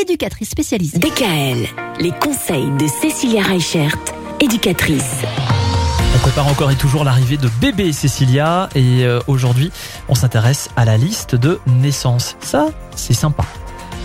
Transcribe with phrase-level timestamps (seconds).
[0.00, 0.98] éducatrice spécialisée.
[0.98, 1.66] DKL,
[2.00, 3.96] les conseils de Cécilia Reichert,
[4.40, 5.22] éducatrice.
[6.14, 9.70] On prépare encore et toujours l'arrivée de bébé Cécilia et euh, aujourd'hui
[10.08, 12.36] on s'intéresse à la liste de naissance.
[12.40, 13.44] Ça, c'est sympa.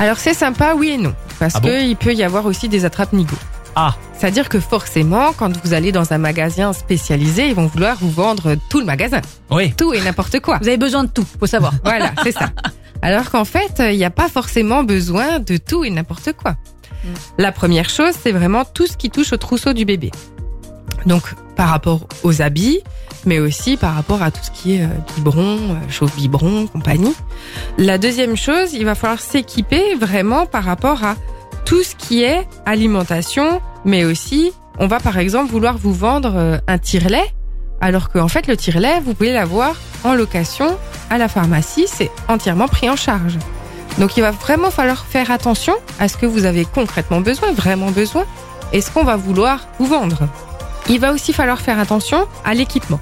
[0.00, 1.14] Alors c'est sympa, oui et non.
[1.38, 3.36] Parce Ah bon qu'il peut y avoir aussi des attrapes-nigots.
[3.74, 8.10] Ah, C'est-à-dire que forcément, quand vous allez dans un magasin spécialisé, ils vont vouloir vous
[8.10, 9.20] vendre tout le magasin.
[9.50, 9.74] oui.
[9.76, 10.58] Tout et n'importe quoi.
[10.62, 11.74] Vous avez besoin de tout, faut savoir.
[11.84, 12.50] Voilà, c'est ça.
[13.06, 16.56] Alors qu'en fait, il n'y a pas forcément besoin de tout et n'importe quoi.
[17.04, 17.08] Mm.
[17.38, 20.10] La première chose, c'est vraiment tout ce qui touche au trousseau du bébé.
[21.06, 21.22] Donc,
[21.54, 22.80] par rapport aux habits,
[23.24, 27.14] mais aussi par rapport à tout ce qui est euh, biberon, euh, chauffe-biberon, compagnie.
[27.78, 31.14] La deuxième chose, il va falloir s'équiper vraiment par rapport à
[31.64, 36.58] tout ce qui est alimentation, mais aussi, on va par exemple vouloir vous vendre euh,
[36.66, 37.32] un tire-lait,
[37.80, 40.76] alors qu'en fait, le tire-lait, vous pouvez l'avoir en location
[41.10, 43.38] à la pharmacie, c'est entièrement pris en charge.
[43.98, 47.90] Donc il va vraiment falloir faire attention à ce que vous avez concrètement besoin, vraiment
[47.90, 48.24] besoin,
[48.72, 50.28] et ce qu'on va vouloir vous vendre.
[50.88, 53.00] Il va aussi falloir faire attention à l'équipement.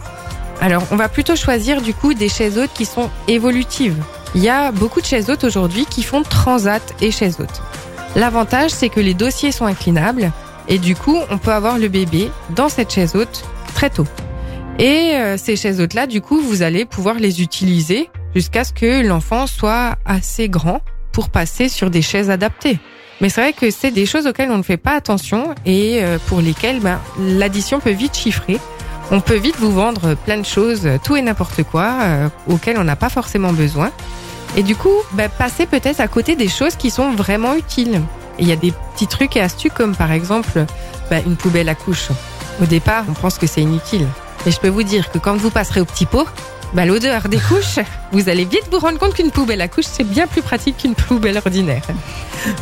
[0.61, 4.03] Alors on va plutôt choisir du coup des chaises hautes qui sont évolutives.
[4.35, 7.63] Il y a beaucoup de chaises hautes aujourd'hui qui font transat et chaises hautes.
[8.17, 10.33] L'avantage c'est que les dossiers sont inclinables
[10.69, 14.07] et du coup on peut avoir le bébé dans cette chaise haute très tôt.
[14.79, 18.73] Et euh, ces chaises hautes là du coup vous allez pouvoir les utiliser jusqu'à ce
[18.73, 20.81] que l'enfant soit assez grand
[21.13, 22.79] pour passer sur des chaises adaptées.
[23.21, 26.19] Mais c'est vrai que c'est des choses auxquelles on ne fait pas attention et euh,
[26.27, 28.59] pour lesquelles ben, l'addition peut vite chiffrer.
[29.11, 32.85] On peut vite vous vendre plein de choses, tout et n'importe quoi, euh, auxquelles on
[32.85, 33.93] n'a pas forcément besoin.
[34.57, 38.01] Et du coup, ben, passer peut-être à côté des choses qui sont vraiment utiles.
[38.41, 40.65] Il y a des petits trucs et astuces comme par exemple
[41.11, 42.09] ben, une poubelle à couches.
[42.61, 44.07] Au départ, on pense que c'est inutile.
[44.45, 46.27] Mais je peux vous dire que quand vous passerez au petit pot,
[46.75, 47.79] bah, l'odeur des couches,
[48.13, 50.95] vous allez vite vous rendre compte qu'une poubelle à couches, c'est bien plus pratique qu'une
[50.95, 51.83] poubelle ordinaire.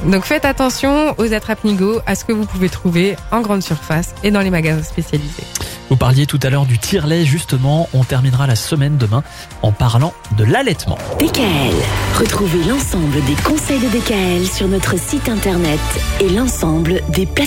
[0.05, 4.31] Donc faites attention aux attrape-nigots, à ce que vous pouvez trouver en grande surface et
[4.31, 5.45] dans les magasins spécialisés.
[5.89, 7.89] Vous parliez tout à l'heure du tire-lait, justement.
[7.93, 9.23] On terminera la semaine demain
[9.61, 10.97] en parlant de l'allaitement.
[11.19, 11.75] DKL,
[12.19, 15.81] retrouvez l'ensemble des conseils de DKL sur notre site internet
[16.21, 17.43] et l'ensemble des plateformes.